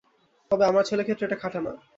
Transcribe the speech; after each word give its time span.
তবে, 0.51 0.63
আমার 0.65 0.83
ছেলের 0.85 1.05
ক্ষেত্রে 1.05 1.27
এটা 1.27 1.41
খাটে 1.41 1.59
না! 1.61 1.71